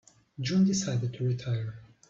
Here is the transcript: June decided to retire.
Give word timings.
June 0.39 0.65
decided 0.65 1.13
to 1.13 1.25
retire. 1.25 1.79